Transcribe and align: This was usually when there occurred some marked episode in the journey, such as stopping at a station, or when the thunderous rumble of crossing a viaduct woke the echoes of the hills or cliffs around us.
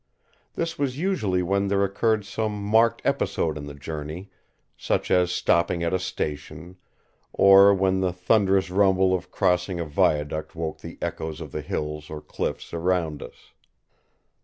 This 0.55 0.79
was 0.79 0.97
usually 0.97 1.43
when 1.43 1.67
there 1.67 1.83
occurred 1.83 2.25
some 2.25 2.59
marked 2.59 3.03
episode 3.05 3.55
in 3.55 3.67
the 3.67 3.75
journey, 3.75 4.31
such 4.75 5.11
as 5.11 5.31
stopping 5.31 5.83
at 5.83 5.93
a 5.93 5.99
station, 5.99 6.77
or 7.33 7.71
when 7.75 7.99
the 7.99 8.11
thunderous 8.11 8.71
rumble 8.71 9.13
of 9.13 9.29
crossing 9.29 9.79
a 9.79 9.85
viaduct 9.85 10.55
woke 10.55 10.79
the 10.79 10.97
echoes 11.03 11.39
of 11.39 11.51
the 11.51 11.61
hills 11.61 12.09
or 12.09 12.19
cliffs 12.19 12.73
around 12.73 13.21
us. 13.21 13.51